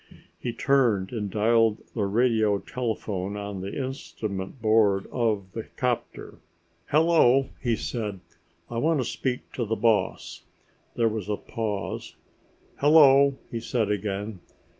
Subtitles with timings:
[0.39, 6.39] He turned and dialed the radio telephone on the instrument board of the 'copter.
[6.89, 8.19] "Hello," he said,
[8.67, 10.41] "I want to speak to the boss."
[10.95, 12.15] There was a pause.
[12.77, 14.39] "Hello," he said again.